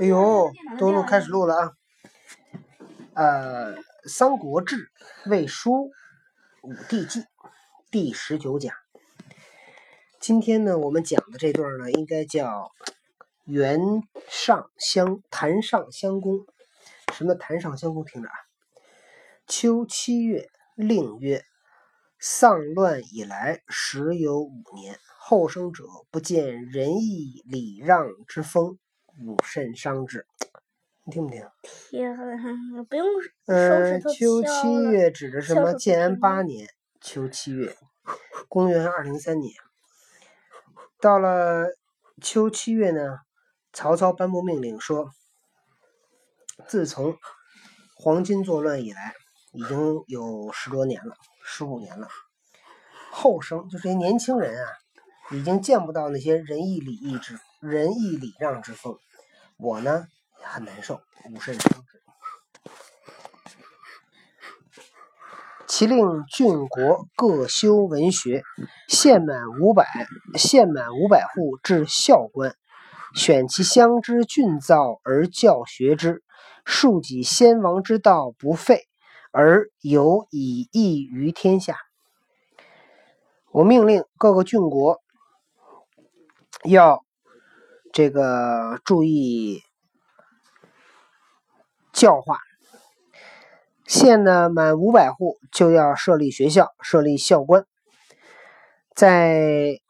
[0.00, 1.72] 哎呦，都录开始录了啊！
[3.14, 3.76] 呃，
[4.08, 4.76] 《三国志·
[5.30, 5.90] 魏书
[6.62, 7.20] 武帝纪》
[7.90, 8.74] 第十九讲。
[10.18, 12.72] 今天呢，我们讲的这段呢，应该叫
[13.46, 13.80] “袁
[14.28, 16.44] 尚相谭上相公”。
[17.14, 18.04] 什么谭上相公？
[18.04, 18.34] 听着啊！
[19.46, 21.44] 秋七月，令曰
[22.18, 24.98] ：“丧乱以来，时有五年。
[25.20, 28.78] 后生者不见仁义礼让之风，
[29.24, 30.26] 吾甚伤之。”
[31.04, 31.42] 你听不听？
[31.90, 33.06] 听，不用
[33.46, 35.72] 嗯，秋七月指的什么？
[35.74, 36.68] 建安八年
[37.00, 37.76] 秋七月，
[38.48, 39.54] 公元二零三年。
[41.00, 41.66] 到了
[42.22, 43.18] 秋七月呢，
[43.72, 45.10] 曹操颁布命令说
[46.66, 47.16] ：“自从
[47.96, 49.14] 黄巾作乱以来。”
[49.52, 52.06] 已经有十多年了，十五年了。
[53.10, 54.70] 后生就这些年轻人啊，
[55.32, 58.98] 已经见不到那些仁义礼义之仁义礼让之风。
[59.58, 60.06] 我呢
[60.42, 62.00] 很难受，无甚伤之。
[65.66, 68.42] 其令郡国各修文学，
[68.88, 69.86] 县满五百，
[70.34, 72.54] 县满五百户至校官，
[73.14, 76.22] 选其乡之俊造而教学之，
[76.64, 78.84] 庶己先王之道不废。
[79.30, 81.76] 而有以益于天下。
[83.52, 85.00] 我命令各个郡国
[86.64, 87.04] 要
[87.92, 89.62] 这个注意
[91.92, 92.38] 教化。
[93.86, 97.66] 县呢满五百户就要设立学校，设立校官，
[98.94, 99.80] 在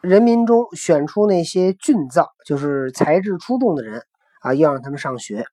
[0.00, 4.04] 人民中选出那些俊造，就是才智出众的人
[4.40, 5.46] 啊，要让他们上学。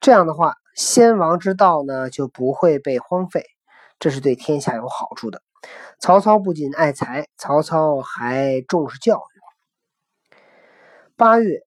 [0.00, 0.54] 这样的话。
[0.72, 3.44] 先王之道呢，就不会被荒废，
[3.98, 5.42] 这是对天下有好处的。
[5.98, 9.29] 曹操不仅爱才，曹操还重视教育。
[11.20, 11.60] 八月，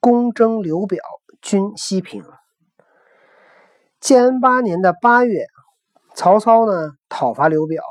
[0.00, 1.02] 公征刘表，
[1.40, 2.22] 军西平。
[4.00, 5.46] 建安八年的八月，
[6.14, 7.82] 曹操呢讨伐刘表，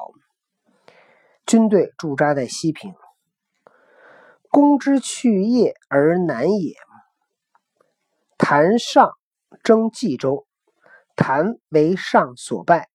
[1.48, 2.94] 军队驻扎在西平。
[4.52, 6.76] 公之去邺而南也，
[8.38, 9.10] 谭上
[9.64, 10.46] 征冀州。
[11.16, 12.90] 谭为上所败，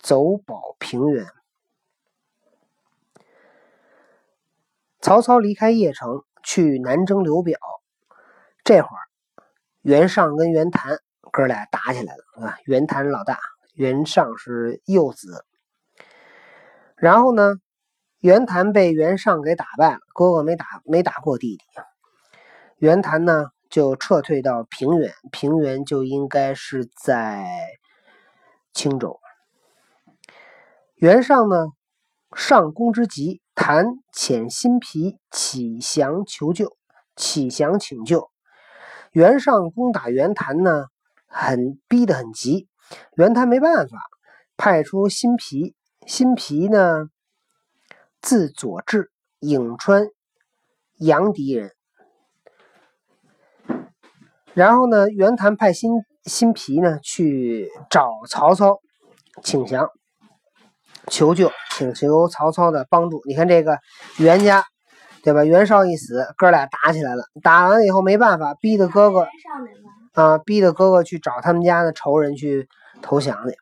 [0.00, 1.28] 走保平原。
[5.00, 7.58] 曹操离开邺城，去南征刘表。
[8.64, 9.02] 这会儿，
[9.82, 10.98] 袁尚跟袁谭
[11.32, 12.58] 哥俩打起来了啊！
[12.64, 13.38] 袁谭老大，
[13.74, 15.44] 袁尚是幼子。
[16.96, 17.54] 然后呢，
[18.20, 21.64] 袁谭被袁尚给打败了，哥哥没打没打过弟弟。
[22.76, 23.50] 袁谭呢？
[23.70, 27.46] 就撤退到平原，平原就应该是在
[28.72, 29.20] 青州。
[30.94, 31.66] 袁尚呢，
[32.34, 36.76] 上攻之急，谭遣新皮启降求救，
[37.16, 38.30] 启降请救。
[39.10, 40.86] 袁尚攻打袁谭呢，
[41.26, 42.68] 很逼得很急，
[43.16, 43.98] 袁谭没办法，
[44.56, 45.74] 派出新皮，
[46.06, 47.08] 新皮呢，
[48.22, 49.10] 字左志，
[49.40, 50.06] 颍川
[50.98, 51.72] 阳翟人。
[54.54, 55.90] 然后呢，袁谭派新
[56.22, 58.78] 新皮呢去找曹操
[59.42, 59.90] 请降、
[61.10, 63.22] 求救，请求曹操的帮助。
[63.26, 63.78] 你看这个
[64.18, 64.64] 袁家，
[65.22, 65.44] 对吧？
[65.44, 67.24] 袁绍一死，哥俩打起来了。
[67.42, 69.26] 打完以后没办法，逼得哥哥
[70.12, 72.68] 啊，逼得哥哥去找他们家的仇人去
[73.02, 73.56] 投降去。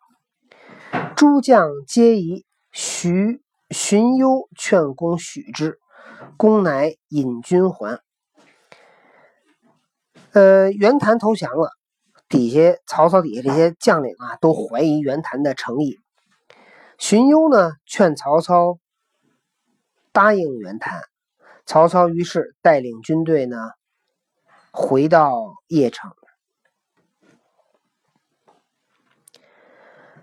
[1.15, 5.79] 诸将皆疑，徐荀攸劝公许之，
[6.37, 8.01] 公乃引军还。
[10.33, 11.71] 呃，袁谭投降了，
[12.29, 15.99] 底下曹操底下这些将领啊，都怀疑袁谭的诚意。
[16.99, 18.79] 荀攸呢，劝曹操
[20.13, 21.03] 答应袁谭。
[21.65, 23.57] 曹操于是带领军队呢，
[24.71, 26.11] 回到邺城。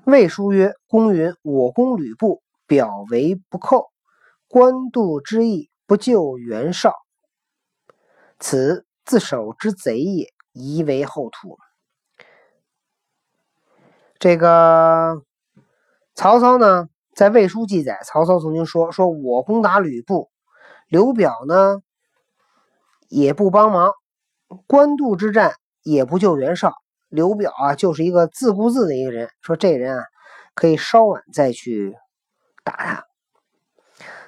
[0.06, 3.92] 魏书曰：“公云：我攻吕布，表为不寇，
[4.48, 6.94] 官渡之意不救袁绍，
[8.40, 11.58] 此。”自守之贼也，宜为后图。
[14.18, 15.26] 这个
[16.16, 20.30] 曹操呢，在魏书记载，曹操曾经说：“说我攻打吕布，
[20.88, 21.82] 刘表呢
[23.10, 23.92] 也不帮忙，
[24.68, 26.74] 官渡之战也不救袁绍。
[27.10, 29.30] 刘表啊，就是一个自顾自的一个人。
[29.42, 30.04] 说这人啊，
[30.54, 31.96] 可以稍晚再去
[32.64, 33.06] 打他。”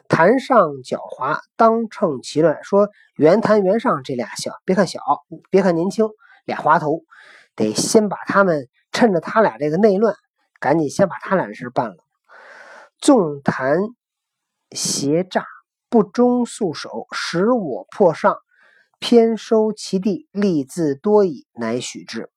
[0.08, 2.64] 谭上狡猾，当乘其乱。
[2.64, 5.00] 说袁谭、袁尚这俩小，别看小，
[5.50, 6.10] 别看年轻，
[6.46, 7.02] 俩滑头，
[7.56, 10.16] 得先把他们趁着他俩这个内乱，
[10.60, 11.98] 赶紧先把他俩的事办了。
[12.98, 13.78] 纵谈
[14.72, 15.46] 挟诈，
[15.90, 18.38] 不忠素守，使我破上，
[19.00, 22.30] 偏收其地，利自多矣，乃许之。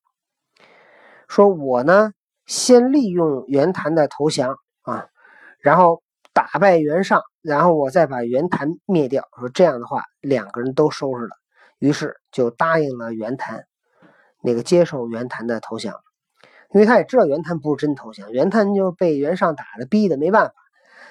[1.29, 2.13] 说我呢，
[2.47, 5.07] 先利用袁谭的投降啊，
[5.61, 9.29] 然后打败袁尚，然后我再把袁谭灭掉。
[9.39, 11.37] 说这样的话，两个人都收拾了，
[11.79, 13.67] 于是就答应了袁谭，
[14.43, 15.95] 那个接受袁谭的投降。
[16.71, 20.55] 因为他也知道袁谭不是真投降，袁谭就是被袁尚打的，逼的没办法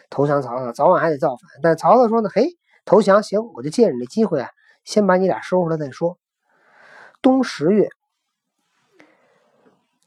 [0.09, 1.49] 投降曹操，早晚还得造反。
[1.63, 4.49] 但曹操说呢，嘿，投降行，我就借着你这机会啊，
[4.83, 6.19] 先把你俩收拾了再说。
[7.23, 7.89] 冬十月，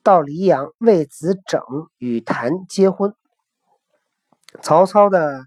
[0.05, 1.61] 到黎阳，为子整
[1.99, 3.13] 与谭结婚。
[4.63, 5.47] 曹操的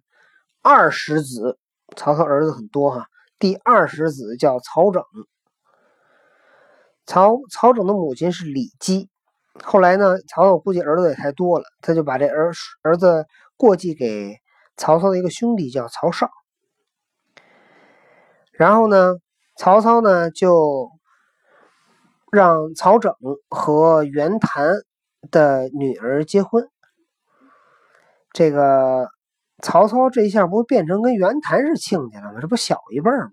[0.62, 1.58] 二十子，
[1.96, 3.08] 曹操儿子很多哈，
[3.40, 5.02] 第二十子叫曹整。
[7.06, 9.10] 曹曹整的母亲是李姬。
[9.62, 12.52] 后来呢，曹操估计儿子也太多了，他就把这儿
[12.82, 14.38] 儿子过继给
[14.78, 16.30] 曹操的一个兄弟，叫曹绍。
[18.52, 19.16] 然后呢，
[19.58, 20.90] 曹操呢就
[22.32, 23.14] 让曹整
[23.50, 24.74] 和袁谭
[25.30, 26.68] 的女儿结婚。
[28.32, 29.08] 这个
[29.62, 32.40] 曹操这一下不变成跟袁谭是亲家了吗？
[32.42, 33.30] 这不小一辈吗？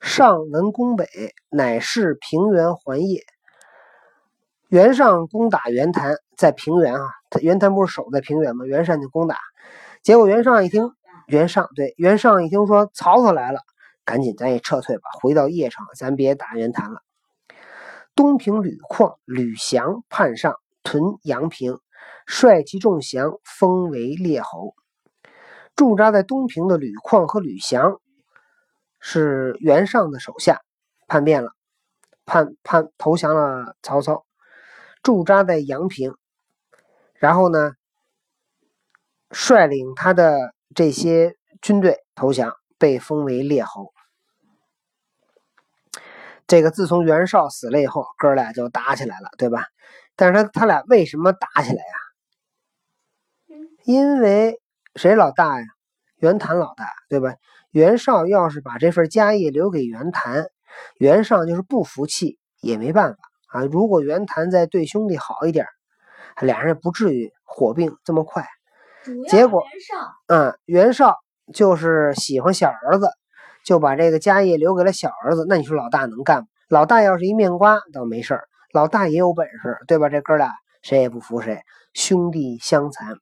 [0.00, 1.06] 上闻宫北，
[1.48, 3.22] 乃是平原环业。
[4.72, 7.10] 袁尚攻打袁谭，在平原啊，
[7.42, 8.64] 袁谭不是守在平原吗？
[8.64, 9.36] 袁尚就攻打，
[10.02, 10.94] 结果袁尚一听，
[11.26, 13.60] 袁尚对袁尚一听说曹操来了，
[14.06, 17.02] 赶紧咱也撤退吧，回到邺城，咱别打袁谭了。
[18.14, 21.78] 东平吕旷、吕翔叛上，屯阳平，
[22.26, 24.74] 率其众降，封为列侯。
[25.76, 28.00] 驻扎在东平的吕旷和吕翔
[29.00, 30.62] 是袁尚的手下，
[31.08, 31.50] 叛变了，
[32.24, 34.24] 叛叛投降了曹操。
[35.02, 36.14] 驻扎在阳平，
[37.14, 37.72] 然后呢，
[39.30, 43.92] 率领他的这些军队投降，被封为列侯。
[46.46, 49.66] 这个自从袁绍死了以后，哥俩就打起来了，对吧？
[50.14, 53.58] 但是他他俩为什么打起来呀？
[53.84, 54.60] 因为
[54.94, 55.66] 谁老大呀？
[56.16, 57.34] 袁谭老大，对吧？
[57.70, 60.46] 袁绍要是把这份家业留给袁谭，
[60.98, 63.31] 袁绍就是不服气，也没办法。
[63.52, 65.66] 啊，如果袁谭再对兄弟好一点，
[66.40, 68.46] 俩人也不至于火并这么快。
[69.28, 69.62] 结果，
[70.28, 71.16] 嗯，袁绍
[71.52, 73.10] 就是喜欢小儿子，
[73.64, 75.44] 就把这个家业留给了小儿子。
[75.48, 76.46] 那你说老大能干吗？
[76.68, 80.08] 老大要是一面瓜倒没事儿，老大也有本事，对吧？
[80.08, 80.52] 这哥俩
[80.82, 81.60] 谁也不服谁，
[81.92, 83.18] 兄弟相残。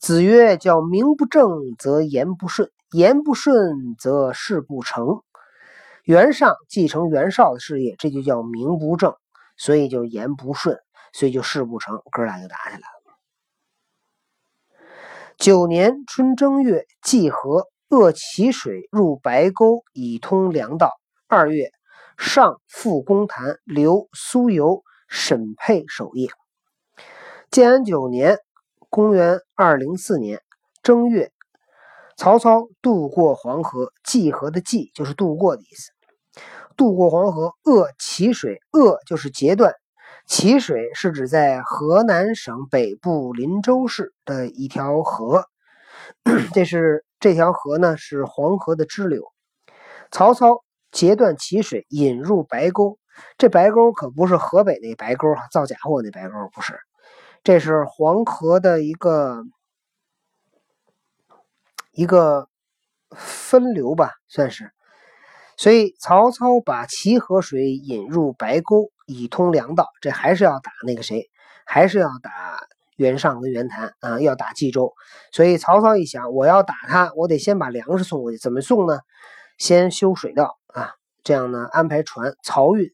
[0.00, 5.22] 子曰：“叫名不正则言不顺，言不顺则事不成。”
[6.04, 9.16] 袁尚继承袁绍的事业，这就叫名不正，
[9.56, 10.78] 所以就言不顺，
[11.14, 12.84] 所以就事不成，哥俩就打起来了。
[15.38, 20.90] 九年春正月，济河恶其水入白沟，以通粮道。
[21.26, 21.70] 二月，
[22.18, 26.28] 上复公谭，留苏游、沈沛守业。
[27.50, 28.38] 建安九年
[28.90, 30.42] （公元二零四年）
[30.84, 31.32] 正月，
[32.16, 35.92] 曹操渡过黄河，济河的济就是渡过的意思。
[36.76, 39.74] 渡过黄河，扼其水，扼就是截断。
[40.26, 45.44] 其水是指在河南省北部林州市的一条河，
[46.54, 49.22] 这是这条河呢是黄河的支流。
[50.10, 52.98] 曹操截断其水，引入白沟。
[53.38, 56.78] 这白沟可不是河北那白沟哈，造假货那白沟不是，
[57.44, 59.44] 这是黄河的一个
[61.94, 62.48] 一个
[63.16, 64.70] 分流吧，算是。
[65.56, 69.88] 所以曹操把齐河水引入白沟，以通粮道。
[70.00, 71.30] 这还是要打那个谁？
[71.64, 72.58] 还是要打
[72.96, 74.20] 袁尚跟袁谭啊？
[74.20, 74.92] 要打冀州。
[75.30, 78.38] 所以曹操一想，我要打他，我得先把粮食送过去。
[78.38, 78.98] 怎么送呢？
[79.56, 82.90] 先修水道啊，这样呢安排船漕运。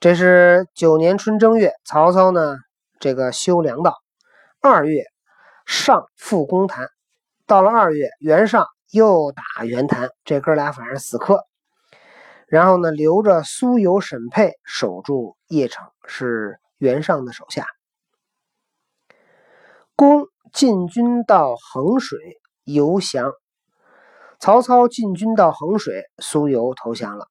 [0.00, 2.56] 这是九年春正月，曹操呢
[2.98, 3.94] 这个修粮道。
[4.60, 5.04] 二月，
[5.64, 6.88] 上复攻谭。
[7.46, 8.66] 到了二月，袁尚。
[8.92, 11.46] 又打袁谭，这哥俩反正死磕。
[12.46, 17.64] 然后呢，留着苏游、沈沛守住邺城，是袁尚的手下。
[19.96, 22.18] 公进军到衡水，
[22.64, 23.32] 游降。
[24.38, 27.28] 曹操进军到衡水，苏游投降了。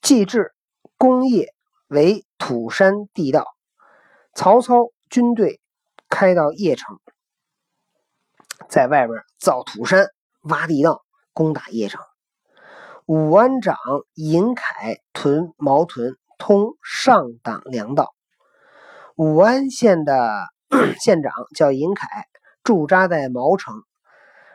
[0.00, 0.52] 既至，
[0.96, 1.48] 攻邺
[1.88, 3.48] 为土山地道。
[4.32, 5.60] 曹操军队
[6.08, 7.00] 开到邺城。
[8.68, 10.06] 在外边造土山、
[10.42, 11.02] 挖地道，
[11.32, 12.00] 攻打邺城。
[13.06, 13.76] 武安长
[14.14, 18.14] 尹凯屯毛屯，通上党粮道。
[19.16, 20.46] 武安县的
[21.00, 22.06] 县长叫尹凯，
[22.62, 23.82] 驻扎在毛城，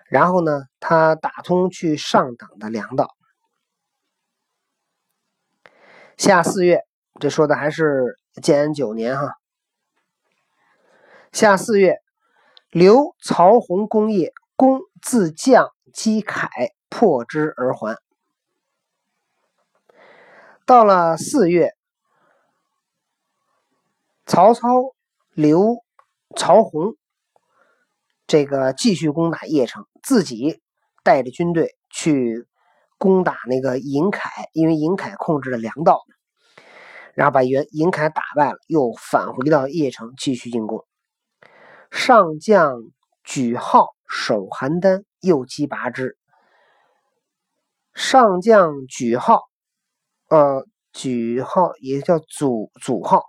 [0.09, 3.09] 然后呢，他打通去上党的粮道。
[6.17, 6.81] 夏四月，
[7.19, 9.35] 这说的还是建安九年哈。
[11.31, 11.97] 夏四月，
[12.77, 16.47] 刘曹洪功业，公自将击凯，
[16.89, 17.97] 破之而还。
[20.63, 21.73] 到了四月，
[24.27, 24.93] 曹操、
[25.33, 25.83] 刘、
[26.35, 26.95] 曹洪
[28.27, 30.61] 这个继续攻打邺城，自己
[31.03, 32.45] 带着军队去
[32.99, 36.03] 攻打那个尹凯，因为尹凯控制了粮道，
[37.15, 40.86] 然后把袁尹凯打败了，又返回到邺城继续进攻。
[41.91, 42.81] 上将
[43.23, 46.17] 举号守邯郸，又击拔之。
[47.93, 49.43] 上将举号，
[50.29, 53.25] 呃，举号也叫祖祖号，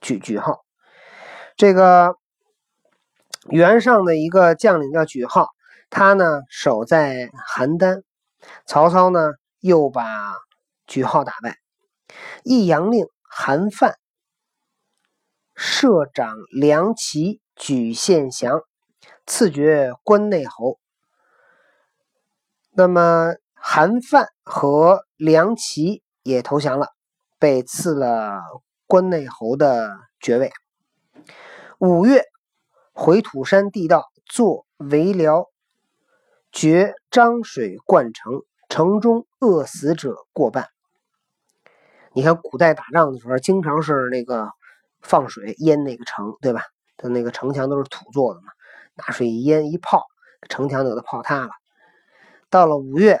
[0.00, 0.64] 举举号。
[1.56, 2.16] 这个
[3.48, 5.48] 袁尚的一个将领叫举号，
[5.90, 8.02] 他呢守在邯郸，
[8.66, 10.04] 曹操呢又把
[10.86, 11.58] 举号打败。
[12.42, 13.96] 益阳令韩范。
[15.60, 18.62] 摄长梁齐举献降，
[19.26, 20.78] 赐爵关内侯。
[22.70, 26.86] 那么韩范和梁齐也投降了，
[27.40, 28.40] 被赐了
[28.86, 30.52] 关内侯的爵位。
[31.78, 32.22] 五月，
[32.92, 35.46] 回土山地道，作围辽，
[36.52, 40.68] 绝漳水灌城，城中饿死者过半。
[42.12, 44.52] 你看，古代打仗的时候，经常是那个。
[45.00, 46.62] 放水淹那个城，对吧？
[46.96, 48.48] 它那个城墙都是土做的嘛，
[48.94, 50.04] 拿水一淹一泡，
[50.48, 51.50] 城墙就给泡塌了。
[52.50, 53.20] 到了五月，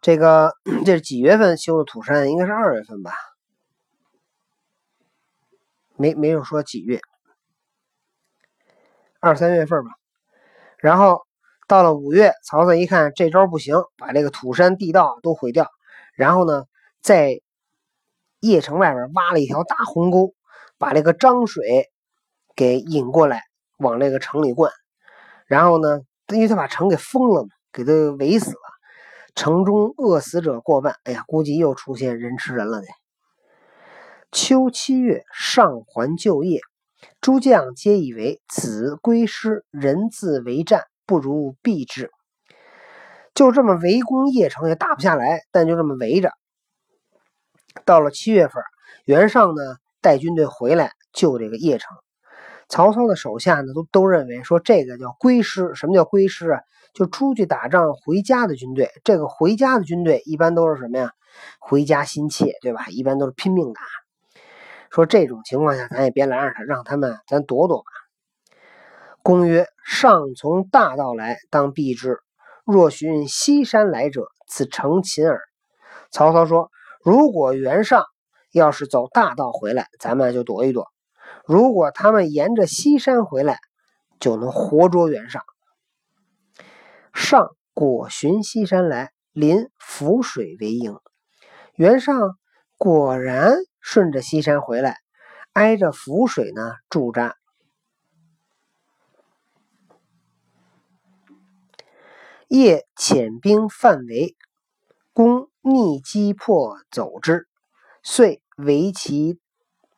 [0.00, 0.54] 这个
[0.86, 2.30] 这是几月份修的土山？
[2.30, 3.12] 应该是二月份吧？
[5.96, 7.00] 没没有说几月，
[9.20, 9.90] 二三月份吧。
[10.78, 11.26] 然后
[11.66, 15.66] 到了五月，曹操一看这招不行，把这个土山地道都毁掉，
[16.14, 16.64] 然后呢，
[17.02, 17.40] 在
[18.40, 20.34] 邺城外边挖了一条大鸿沟，
[20.78, 21.88] 把这个漳水
[22.54, 23.42] 给引过来，
[23.78, 24.72] 往这个城里灌。
[25.46, 28.60] 然后呢，因为他把城给封了嘛，给他围死了。
[29.34, 32.86] 城中饿死者过半，哎呀，估计又出现人吃人了得。
[34.30, 36.60] 秋七月，上还就业，
[37.20, 42.10] 诸将皆以为子归师，人自为战，不如避之。
[43.32, 46.32] 就这么围攻邺城也打不下来，但就这么围着。
[47.84, 48.62] 到了七月份，
[49.04, 49.62] 袁尚呢
[50.00, 51.96] 带军队回来救这个邺城。
[52.68, 55.74] 曹操的手下呢都都认为说这个叫归师。
[55.74, 56.60] 什么叫归师啊？
[56.92, 58.90] 就出去打仗回家的军队。
[59.04, 61.12] 这个回家的军队一般都是什么呀？
[61.58, 62.86] 回家心切，对吧？
[62.88, 63.80] 一般都是拼命打。
[64.90, 67.84] 说这种情况下，咱也别拦着他，让他们咱躲躲吧。
[69.22, 72.16] 公曰：上从大道来，当避之；
[72.64, 75.40] 若寻西山来者，此成擒耳。
[76.10, 76.70] 曹操说。
[77.02, 78.04] 如果袁尚
[78.52, 80.84] 要是走大道回来，咱们就躲一躲；
[81.46, 83.58] 如果他们沿着西山回来，
[84.20, 85.42] 就能活捉袁尚。
[87.14, 90.96] 上果循西山来，临涪水为营。
[91.74, 92.36] 袁尚
[92.76, 94.96] 果然顺着西山回来，
[95.52, 97.36] 挨着涪水呢驻扎。
[102.48, 104.36] 夜遣兵犯围，
[105.12, 105.48] 攻。
[105.70, 107.46] 逆击破走之，
[108.02, 109.38] 遂围其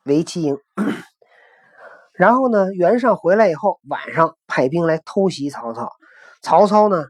[0.03, 0.57] 围其营。
[2.13, 5.89] 然后呢，袁尚回来以后，晚上派兵来偷袭曹操。
[6.41, 7.05] 曹操呢，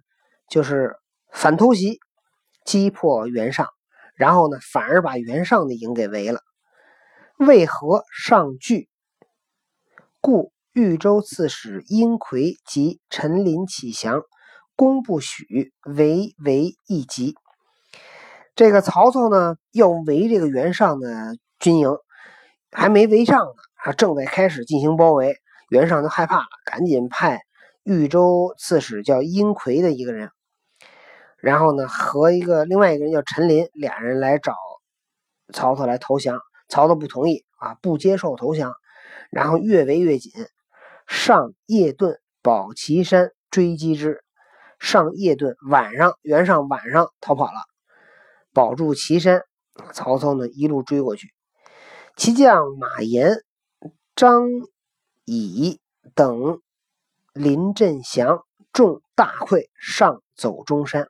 [0.49, 0.95] 就是
[1.31, 1.99] 反偷袭，
[2.65, 3.67] 击破袁尚，
[4.15, 6.39] 然后呢，反而把袁尚的营给围了。
[7.37, 8.87] 为何尚惧？
[10.21, 14.21] 故豫州刺史殷奎及陈琳起降，
[14.75, 17.35] 公不许，围为一急。
[18.55, 21.89] 这个曹操呢，要围这个袁尚的军营，
[22.71, 25.37] 还没围上呢，啊，正在开始进行包围，
[25.69, 27.39] 袁尚就害怕了，赶紧派
[27.83, 30.29] 豫州刺史叫殷奎的一个人，
[31.39, 34.53] 然后呢，和一个另外一个人叫陈琳，俩人来找
[35.53, 36.39] 曹操来投降。
[36.67, 38.73] 曹操不同意啊，不接受投降，
[39.29, 40.31] 然后越围越紧，
[41.05, 44.23] 上夜遁保岐山追击之，
[44.79, 47.70] 上夜遁，晚上袁尚晚上逃跑了。
[48.53, 49.41] 保住岐山，
[49.93, 51.29] 曹操呢一路追过去。
[52.17, 53.37] 其将马延、
[54.15, 54.47] 张
[55.25, 55.79] 乙
[56.13, 56.59] 等
[57.33, 58.43] 临阵降，
[58.73, 61.07] 众大溃，上走中山。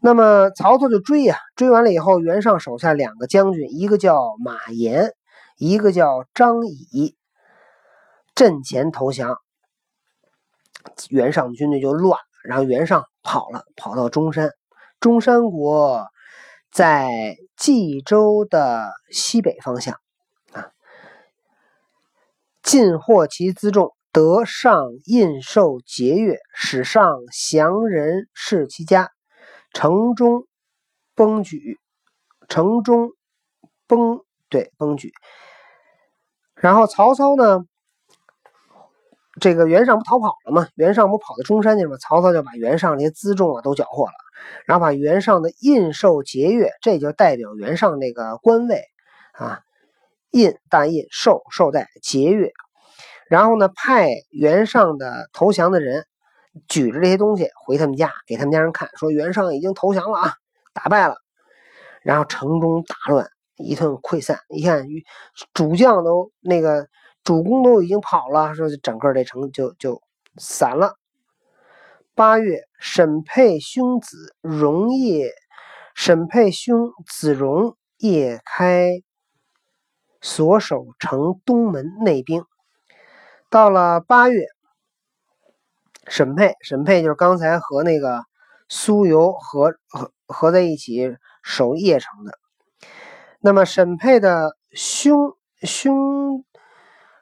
[0.00, 5.12] 那么曹操就追呀，追完了以后，袁尚手下两个将军，一个叫马延，
[5.56, 7.16] 一个叫张乙，
[8.34, 9.38] 阵前投降，
[11.10, 14.50] 袁尚军队就乱了，然后袁尚跑了，跑到中山。
[15.00, 16.06] 中山国
[16.72, 19.94] 在冀州的西北方向
[20.52, 20.72] 啊，
[22.62, 29.10] 尽获其辎重，得上印绶节钺，使上降人视其家，
[29.72, 30.48] 城中
[31.14, 31.78] 崩举，
[32.48, 33.10] 城中
[33.86, 35.12] 崩对崩举。
[36.56, 37.60] 然后曹操呢？
[39.40, 40.68] 这个袁尚不逃跑了吗？
[40.74, 41.96] 袁尚不跑到中山去了吗？
[41.98, 44.12] 曹操就把袁尚那些辎重啊都缴获了，
[44.66, 48.84] 然后把袁尚的印绶节钺，这就代表袁尚那个官位
[49.32, 49.60] 啊，
[50.30, 52.52] 印大印绶绶带节钺，
[53.28, 56.04] 然后呢派袁尚的投降的人
[56.68, 60.34] 举着这些东西回他们家，给他们家人看，说袁尚已经投降了啊，
[60.74, 61.16] 打败了，
[62.02, 64.40] 然后城中大乱，一通溃散。
[64.48, 64.86] 你看
[65.54, 66.86] 主将都那个。
[67.24, 70.02] 主公都已经跑了，说整个这城就就
[70.36, 70.96] 散了。
[72.14, 75.32] 八月，沈佩兄子荣业，
[75.94, 79.02] 沈佩兄子荣业开
[80.20, 82.44] 所守城东门内兵。
[83.50, 84.46] 到了八月，
[86.06, 88.24] 沈佩，沈佩就是刚才和那个
[88.68, 92.38] 苏游合合合在一起守邺城的。
[93.40, 96.44] 那么沈佩的兄兄。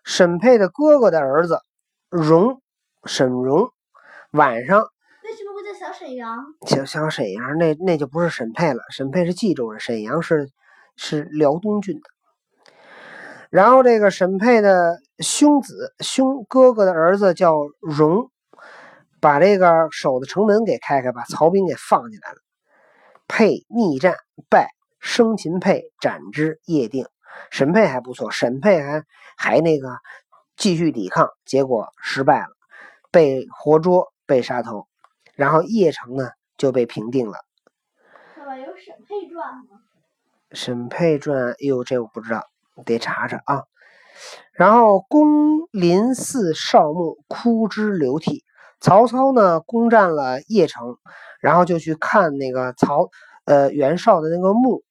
[0.07, 1.59] 沈佩的哥哥的儿子
[2.09, 2.63] 荣，
[3.07, 3.71] 沈荣，
[4.31, 4.79] 晚上
[5.25, 6.45] 为什么会叫小沈阳？
[6.65, 8.81] 小小沈阳，那那就不是沈佩了。
[8.91, 10.49] 沈佩是冀州人，沈阳是
[10.95, 12.03] 是辽东郡的。
[13.51, 18.31] 然后这个沈佩的兄子兄哥哥的儿子叫荣，
[19.21, 22.39] 把这个守的城门给开开，把曹兵给放进来了。
[23.27, 24.15] 沛逆战
[24.49, 24.71] 败，
[25.01, 27.09] 生擒沛，斩之，夜定。
[27.51, 29.05] 沈佩还不错，沈佩还
[29.37, 29.99] 还那个
[30.57, 32.49] 继续抵抗，结果失败了，
[33.11, 34.87] 被活捉，被杀头，
[35.35, 37.39] 然后邺城呢就被平定了。
[38.59, 39.81] 有沈佩传吗？
[40.53, 42.47] 沈佩传，哎呦，这我不知道，
[42.85, 43.65] 得查查啊。
[44.53, 48.45] 然后公临寺少墓，哭之流涕。
[48.81, 50.97] 曹操呢攻占了邺城，
[51.41, 53.11] 然后就去看那个曹
[53.45, 54.83] 呃袁绍的那个墓，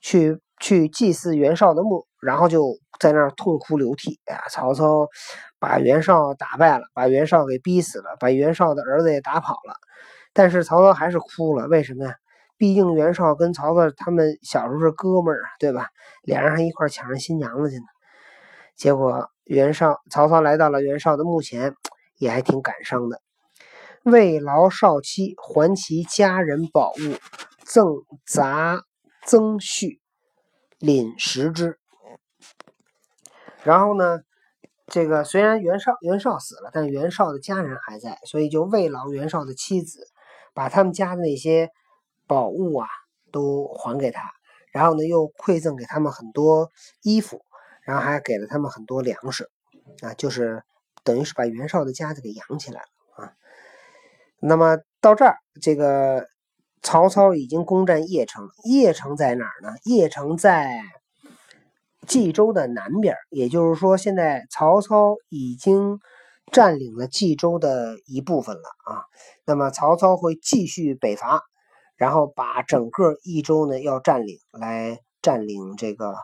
[0.00, 0.40] 去。
[0.60, 4.20] 去祭祀袁绍的墓，然后就在那儿痛哭流涕。
[4.26, 5.08] 哎呀，曹操
[5.58, 9.74] 把袁绍打败了，把袁绍给逼死了，把袁绍的儿子也打跑了。
[10.32, 12.14] 但是曹操还是哭了，为什么呀？
[12.56, 15.88] 毕竟袁绍跟曹操他们小时候是哥们儿啊，对吧？
[16.22, 17.84] 俩人还一块抢着新娘子去呢。
[18.76, 21.74] 结果袁绍，曹操来到了袁绍的墓前，
[22.16, 23.20] 也还挺感伤的。
[24.04, 27.16] 为劳少妻，还其家人宝物，
[27.64, 27.86] 赠
[28.24, 28.82] 杂
[29.24, 30.00] 增序。
[30.78, 31.78] 领食之，
[33.62, 34.20] 然后呢，
[34.86, 40.08] 这个虽然袁绍袁绍死了，但袁绍的家人还在，所以就慰劳袁绍的妻子，
[40.52, 41.70] 把他们家的那些
[42.26, 42.86] 宝物啊
[43.32, 44.30] 都还给他，
[44.72, 46.70] 然后呢又馈赠给他们很多
[47.02, 47.44] 衣服，
[47.82, 49.50] 然后还给了他们很多粮食，
[50.02, 50.62] 啊，就是
[51.02, 53.32] 等于是把袁绍的家子给养起来了啊。
[54.40, 56.28] 那么到这儿，这个。
[56.84, 59.70] 曹操已经攻占邺城，邺城在哪儿呢？
[59.84, 60.70] 邺城在
[62.06, 65.98] 冀州的南边，也就是说，现在曹操已经
[66.52, 69.02] 占领了冀州的一部分了啊。
[69.46, 71.42] 那么曹操会继续北伐，
[71.96, 76.14] 然后把整个益州呢要占领，来占领这个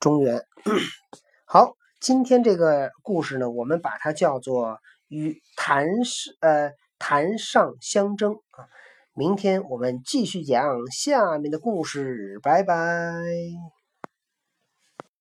[0.00, 0.44] 中原。
[1.46, 8.66] 好，今天这个故事呢，我们把它叫做与谭氏呃谭上相争啊。
[9.14, 12.74] 明天我们继续讲下面的故事，拜拜。